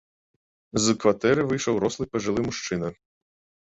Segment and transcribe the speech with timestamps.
[0.85, 2.87] З кватэры выйшаў рослы пажылы мужчына.